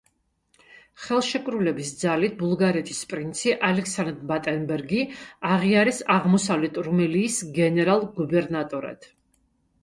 ხელშეკრულების 1.01 1.91
ძალით 2.03 2.33
ბულგარეთის 2.39 3.01
პრინცი 3.11 3.53
ალექსანდრ 3.67 4.25
ბატენბერგი 4.31 5.03
აღიარეს 5.51 6.01
აღმოსავლეთ 6.15 6.81
რუმელიის 6.89 7.39
გენერალ-გუბერნატორად. 7.61 9.09